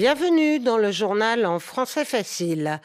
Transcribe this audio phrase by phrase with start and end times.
[0.00, 2.80] Bienvenue dans le journal en français facile.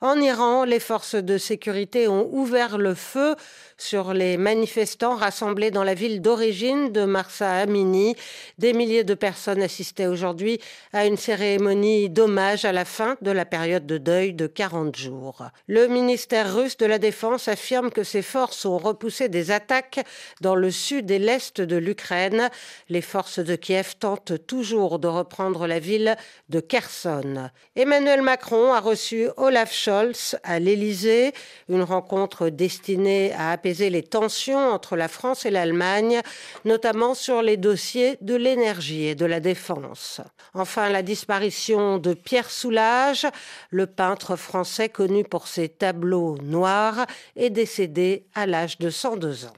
[0.00, 3.36] En Iran, les forces de sécurité ont ouvert le feu
[3.78, 8.16] sur les manifestants rassemblés dans la ville d'origine de Marsa Amini.
[8.58, 10.58] Des milliers de personnes assistaient aujourd'hui
[10.92, 15.44] à une cérémonie d'hommage à la fin de la période de deuil de 40 jours.
[15.66, 20.00] Le ministère russe de la Défense affirme que ses forces ont repoussé des attaques
[20.40, 22.48] dans le sud et l'est de l'Ukraine.
[22.88, 26.16] Les forces de Kiev tentent toujours de reprendre la ville
[26.48, 27.50] de Kherson.
[27.74, 31.32] Emmanuel Macron a reçu Olaf Scholz à l'Élysée,
[31.68, 36.20] une rencontre destinée à apaiser les tensions entre la France et l'Allemagne,
[36.64, 40.20] notamment sur les dossiers de l'énergie et de la défense.
[40.54, 43.26] Enfin, la disparition de Pierre Soulages,
[43.70, 49.54] le peintre français connu pour ses tableaux noirs, est décédé à l'âge de 102 ans.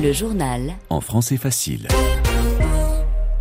[0.00, 0.74] Le journal.
[0.88, 1.88] En français facile.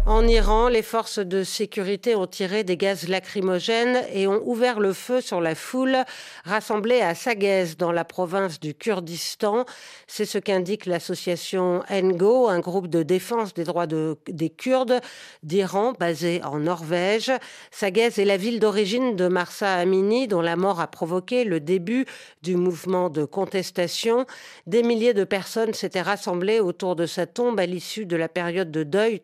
[0.10, 4.92] En Iran, les forces de sécurité ont tiré des gaz lacrymogènes et ont ouvert le
[4.92, 6.00] feu sur la foule
[6.46, 9.66] rassemblée à Saguez dans la province du Kurdistan.
[10.08, 15.00] C'est ce qu'indique l'association NGO, un groupe de défense des droits des Kurdes
[15.44, 17.32] d'Iran basé en Norvège.
[17.70, 22.08] Saguez est la ville d'origine de Marsa Amini dont la mort a provoqué le début
[22.42, 24.26] du mouvement de contestation.
[24.66, 28.72] Des milliers de personnes s'étaient rassemblées autour de sa tombe à l'issue de la période
[28.72, 29.20] de deuil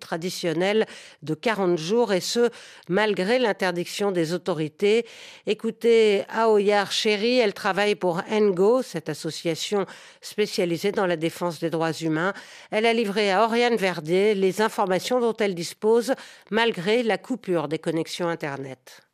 [1.22, 2.50] de 40 jours et ce,
[2.90, 5.06] malgré l'interdiction des autorités.
[5.46, 9.86] Écoutez Aoyar Chéri, elle travaille pour NGO, cette association
[10.22, 12.34] spécialisée dans la défense des droits humains.
[12.72, 16.14] Elle a livré à Oriane Verdier les informations dont elle dispose
[16.52, 19.06] malgré la coupure des connexions Internet.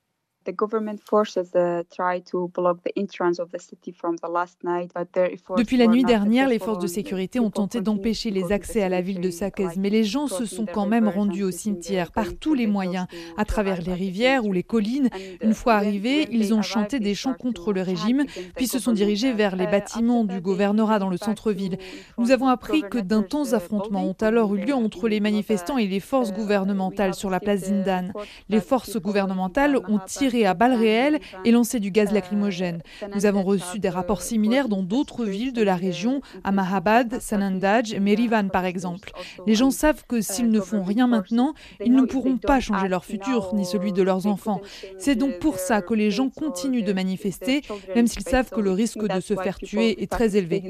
[5.57, 9.01] Depuis la nuit dernière, les forces de sécurité ont tenté d'empêcher les accès à la
[9.01, 12.55] ville de Saqqez, mais les gens se sont quand même rendus au cimetière par tous
[12.55, 13.05] les moyens,
[13.37, 15.09] à travers les rivières ou les collines.
[15.41, 18.25] Une fois arrivés, ils ont chanté des chants contre le régime,
[18.55, 21.77] puis se sont dirigés vers les bâtiments du gouvernorat dans le centre-ville.
[22.17, 25.99] Nous avons appris que d'intenses affrontements ont alors eu lieu entre les manifestants et les
[25.99, 28.11] forces gouvernementales sur la place Zindan.
[28.49, 32.81] Les forces gouvernementales ont tiré à balles réelles et lancé du gaz lacrymogène.
[33.13, 37.95] Nous avons reçu des rapports similaires dans d'autres villes de la région, à Mahabad, Sanandaj,
[37.95, 39.11] Merivan par exemple.
[39.45, 41.53] Les gens savent que s'ils ne font rien maintenant,
[41.83, 44.61] ils ne pourront pas changer leur futur ni celui de leurs enfants.
[44.97, 47.61] C'est donc pour ça que les gens continuent de manifester,
[47.95, 50.63] même s'ils savent que le risque de se faire tuer est très élevé.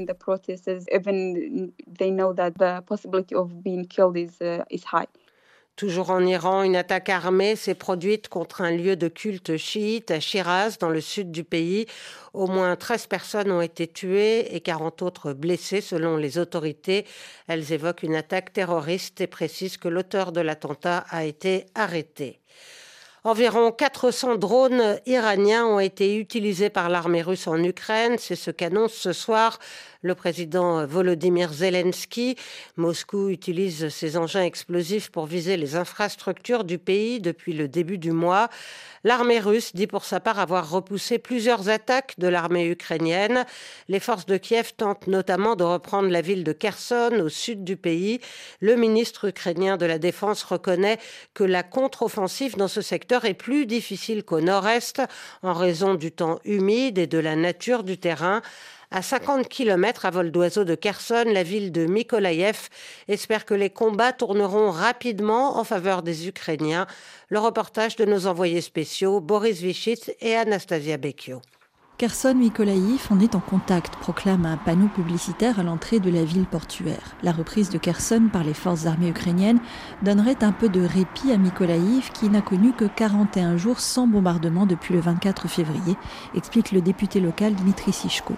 [5.76, 10.20] Toujours en Iran, une attaque armée s'est produite contre un lieu de culte chiite à
[10.20, 11.86] Shiraz, dans le sud du pays.
[12.34, 17.06] Au moins 13 personnes ont été tuées et 40 autres blessées selon les autorités.
[17.48, 22.40] Elles évoquent une attaque terroriste et précisent que l'auteur de l'attentat a été arrêté.
[23.24, 28.16] Environ 400 drones iraniens ont été utilisés par l'armée russe en Ukraine.
[28.18, 29.60] C'est ce qu'annonce ce soir
[30.02, 32.36] le président Volodymyr Zelensky.
[32.76, 38.12] Moscou utilise ses engins explosifs pour viser les infrastructures du pays depuis le début du
[38.12, 38.48] mois.
[39.04, 43.44] L'armée russe dit pour sa part avoir repoussé plusieurs attaques de l'armée ukrainienne.
[43.88, 47.76] Les forces de Kiev tentent notamment de reprendre la ville de Kherson au sud du
[47.76, 48.20] pays.
[48.60, 50.98] Le ministre ukrainien de la Défense reconnaît
[51.34, 55.02] que la contre-offensive dans ce secteur est plus difficile qu'au nord-est
[55.42, 58.42] en raison du temps humide et de la nature du terrain.
[58.94, 62.68] À 50 km à vol d'oiseau de Kherson, la ville de Mykolaïev
[63.08, 66.86] espère que les combats tourneront rapidement en faveur des Ukrainiens.
[67.30, 71.40] Le reportage de nos envoyés spéciaux Boris Vichit et Anastasia Bekio.
[71.96, 76.44] Kherson Mykolaïv en est en contact, proclame un panneau publicitaire à l'entrée de la ville
[76.44, 77.16] portuaire.
[77.22, 79.60] La reprise de Kherson par les forces armées ukrainiennes
[80.02, 84.66] donnerait un peu de répit à Mykolaïv qui n'a connu que 41 jours sans bombardement
[84.66, 85.96] depuis le 24 février,
[86.34, 88.34] explique le député local Dmitry Sishko.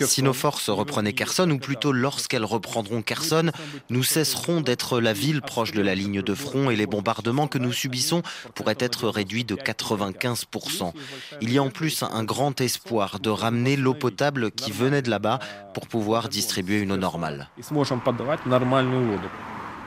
[0.00, 3.50] Si nos forces reprenaient Kherson, ou plutôt lorsqu'elles reprendront Kherson,
[3.90, 7.58] nous cesserons d'être la ville proche de la ligne de front et les bombardements que
[7.58, 8.22] nous subissons
[8.54, 10.92] pourraient être réduits de 95%.
[11.42, 15.10] Il y a en plus un grand espoir de ramener l'eau potable qui venait de
[15.10, 15.40] là-bas
[15.74, 17.50] pour pouvoir distribuer une eau normale.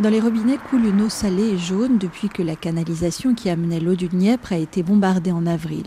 [0.01, 3.79] Dans les robinets coule une eau salée et jaune depuis que la canalisation qui amenait
[3.79, 5.85] l'eau du Dniepr a été bombardée en avril.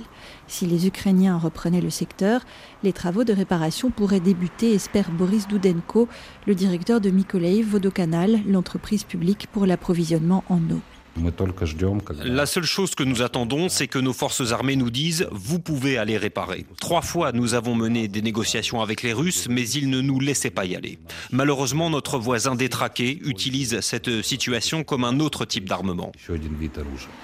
[0.49, 2.41] Si les Ukrainiens reprenaient le secteur,
[2.83, 6.09] les travaux de réparation pourraient débuter, espère Boris Doudenko,
[6.47, 10.81] le directeur de Mykolaiv Vodokanal, l'entreprise publique pour l'approvisionnement en eau.
[12.25, 15.99] La seule chose que nous attendons, c'est que nos forces armées nous disent vous pouvez
[15.99, 16.67] aller réparer.
[16.81, 20.50] Trois fois, nous avons mené des négociations avec les Russes, mais ils ne nous laissaient
[20.50, 20.99] pas y aller.
[21.32, 26.12] Malheureusement, notre voisin détraqué utilise cette situation comme un autre type d'armement.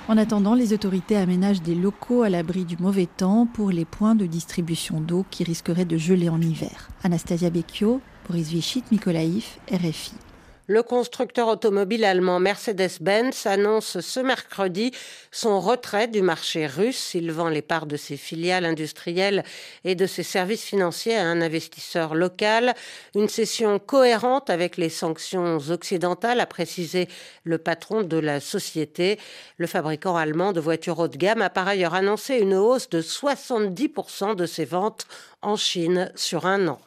[0.08, 4.14] En attendant, les autorités aménagent des locaux à l'abri du mauvais temps pour les points
[4.14, 6.88] de distribution d'eau qui risqueraient de geler en hiver.
[7.02, 10.12] Anastasia Becchio, Boris Vichit, Mikolaïf, RFI.
[10.66, 14.92] Le constructeur automobile allemand Mercedes-Benz annonce ce mercredi
[15.30, 17.12] son retrait du marché russe.
[17.12, 19.44] Il vend les parts de ses filiales industrielles
[19.84, 22.72] et de ses services financiers à un investisseur local.
[23.14, 27.08] Une cession cohérente avec les sanctions occidentales, a précisé
[27.42, 29.18] le patron de la société.
[29.58, 33.02] Le fabricant allemand de voitures haut de gamme a par ailleurs annoncé une hausse de
[33.02, 35.06] 70% de ses ventes
[35.42, 36.80] en Chine sur un an.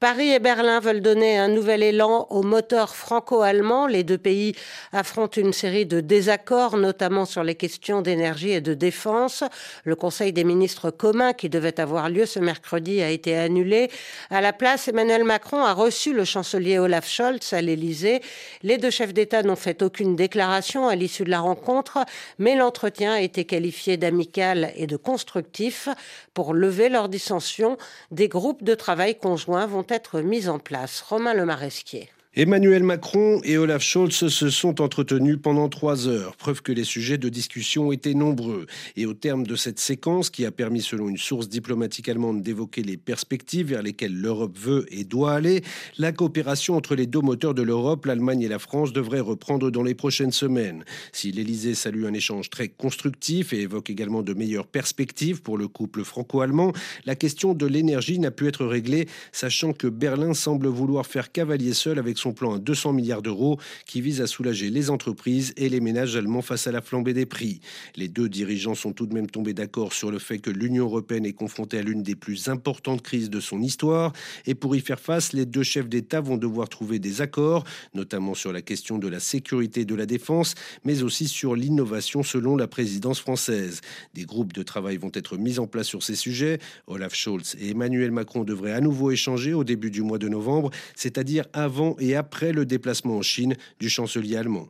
[0.00, 3.88] Paris et Berlin veulent donner un nouvel élan au moteur franco-allemand.
[3.88, 4.54] Les deux pays
[4.92, 9.42] affrontent une série de désaccords, notamment sur les questions d'énergie et de défense.
[9.82, 13.90] Le Conseil des ministres communs qui devait avoir lieu ce mercredi a été annulé.
[14.30, 18.20] À la place, Emmanuel Macron a reçu le chancelier Olaf Scholz à l'Élysée.
[18.62, 21.98] Les deux chefs d'État n'ont fait aucune déclaration à l'issue de la rencontre,
[22.38, 25.88] mais l'entretien a été qualifié d'amical et de constructif.
[26.34, 27.76] Pour lever leurs dissensions,
[28.12, 31.00] des groupes de travail conjoints vont être mises en place.
[31.02, 32.10] Romain Le Maresquier.
[32.40, 37.18] Emmanuel Macron et Olaf Scholz se sont entretenus pendant trois heures, preuve que les sujets
[37.18, 38.66] de discussion étaient nombreux.
[38.94, 42.84] Et au terme de cette séquence, qui a permis selon une source diplomatique allemande d'évoquer
[42.84, 45.64] les perspectives vers lesquelles l'Europe veut et doit aller,
[45.98, 49.82] la coopération entre les deux moteurs de l'Europe, l'Allemagne et la France, devrait reprendre dans
[49.82, 50.84] les prochaines semaines.
[51.10, 55.66] Si l'Élysée salue un échange très constructif et évoque également de meilleures perspectives pour le
[55.66, 56.72] couple franco-allemand,
[57.04, 61.74] la question de l'énergie n'a pu être réglée, sachant que Berlin semble vouloir faire cavalier
[61.74, 65.68] seul avec son plan à 200 milliards d'euros qui vise à soulager les entreprises et
[65.68, 67.60] les ménages allemands face à la flambée des prix.
[67.96, 71.26] Les deux dirigeants sont tout de même tombés d'accord sur le fait que l'Union européenne
[71.26, 74.12] est confrontée à l'une des plus importantes crises de son histoire
[74.46, 77.64] et pour y faire face, les deux chefs d'État vont devoir trouver des accords,
[77.94, 80.54] notamment sur la question de la sécurité et de la défense,
[80.84, 83.80] mais aussi sur l'innovation selon la présidence française.
[84.14, 86.58] Des groupes de travail vont être mis en place sur ces sujets.
[86.86, 90.70] Olaf Scholz et Emmanuel Macron devraient à nouveau échanger au début du mois de novembre,
[90.94, 94.68] c'est-à-dire avant et après le déplacement en Chine du chancelier allemand.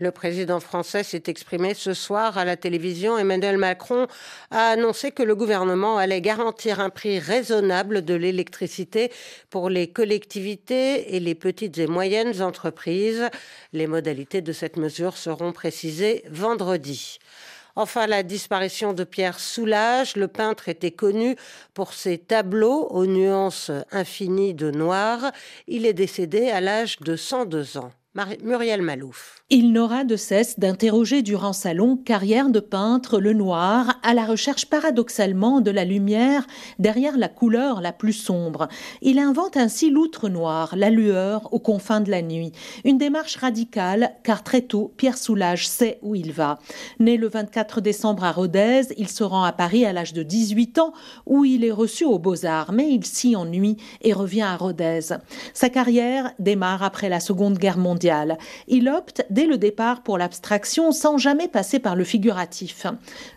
[0.00, 3.18] Le président français s'est exprimé ce soir à la télévision.
[3.18, 4.06] Emmanuel Macron
[4.52, 9.10] a annoncé que le gouvernement allait garantir un prix raisonnable de l'électricité
[9.50, 13.28] pour les collectivités et les petites et moyennes entreprises.
[13.72, 17.18] Les modalités de cette mesure seront précisées vendredi.
[17.80, 20.16] Enfin, la disparition de Pierre Soulages.
[20.16, 21.36] Le peintre était connu
[21.74, 25.30] pour ses tableaux aux nuances infinies de noir.
[25.68, 27.92] Il est décédé à l'âge de 102 ans.
[28.42, 29.37] Muriel Malouf.
[29.50, 34.26] Il n'aura de cesse d'interroger durant sa longue carrière de peintre le noir à la
[34.26, 36.46] recherche paradoxalement de la lumière
[36.78, 38.68] derrière la couleur la plus sombre.
[39.00, 42.52] Il invente ainsi l'outre noir, la lueur aux confins de la nuit.
[42.84, 46.58] Une démarche radicale car très tôt Pierre Soulages sait où il va.
[47.00, 50.78] Né le 24 décembre à Rodez, il se rend à Paris à l'âge de 18
[50.78, 50.92] ans
[51.24, 55.16] où il est reçu aux Beaux-Arts mais il s'y ennuie et revient à Rodez.
[55.54, 58.36] Sa carrière démarre après la Seconde Guerre mondiale.
[58.66, 62.88] Il opte dès le départ pour l'abstraction sans jamais passer par le figuratif.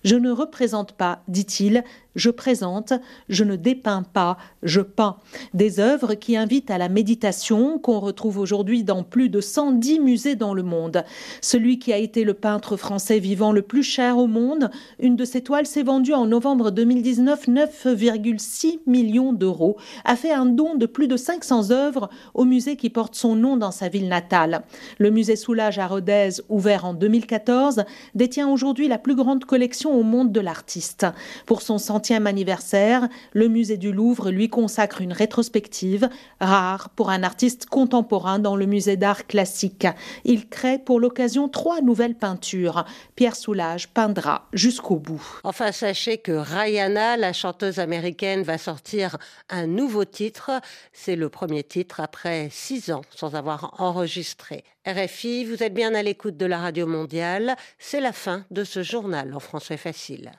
[0.03, 1.83] Je ne représente pas, dit-il,
[2.16, 2.94] je présente,
[3.30, 5.18] je ne dépeins pas, je peins.
[5.54, 10.35] Des œuvres qui invitent à la méditation, qu'on retrouve aujourd'hui dans plus de 110 musées
[10.35, 11.04] dans le monde.
[11.42, 14.69] Celui qui a été le peintre français vivant le plus cher au monde,
[15.00, 20.45] une de ses toiles s'est vendue en novembre 2019 9,6 millions d'euros, a fait un
[20.45, 24.07] don de plus de 500 œuvres au musée qui porte son nom dans sa ville
[24.07, 24.64] natale.
[24.97, 27.83] Le musée Soulage à Rodez, ouvert en 2014,
[28.16, 31.06] détient aujourd'hui la plus grande collection au monde de l'artiste.
[31.45, 31.78] Pour son
[32.10, 38.56] anniversaire, le musée du Louvre lui consacre une rétrospective, rare pour un artiste contemporain dans
[38.56, 39.88] le musée d'art classique.
[40.26, 42.86] Il crée pour l'occasion trois nouvelles peintures.
[43.16, 45.24] Pierre Soulages peindra jusqu'au bout.
[45.44, 49.18] Enfin, sachez que Rihanna, la chanteuse américaine, va sortir
[49.50, 50.52] un nouveau titre.
[50.94, 54.64] C'est le premier titre après six ans sans avoir enregistré.
[54.88, 57.56] RFI, vous êtes bien à l'écoute de la radio mondiale.
[57.78, 60.31] C'est la fin de ce journal en français facile.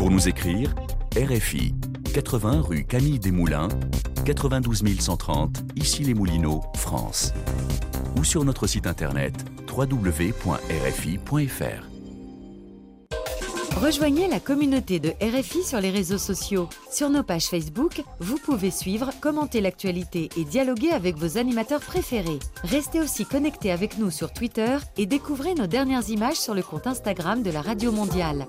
[0.00, 0.74] Pour nous écrire,
[1.14, 1.74] RFI,
[2.14, 3.68] 80 rue Camille Desmoulins,
[4.24, 7.34] 92 130, ici les Moulineaux, France.
[8.16, 9.34] Ou sur notre site internet
[9.70, 10.64] www.rfi.fr.
[13.76, 16.70] Rejoignez la communauté de RFI sur les réseaux sociaux.
[16.90, 22.38] Sur nos pages Facebook, vous pouvez suivre, commenter l'actualité et dialoguer avec vos animateurs préférés.
[22.64, 26.86] Restez aussi connectés avec nous sur Twitter et découvrez nos dernières images sur le compte
[26.86, 28.48] Instagram de la Radio Mondiale.